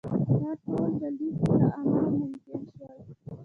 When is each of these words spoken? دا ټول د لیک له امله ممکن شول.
دا 0.41 0.49
ټول 0.65 0.91
د 1.01 1.03
لیک 1.17 1.37
له 1.59 1.65
امله 1.77 2.03
ممکن 2.19 2.61
شول. 2.73 2.97